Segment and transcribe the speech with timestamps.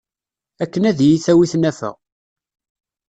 [0.63, 1.91] Akken ad iyi-tawi tnafa.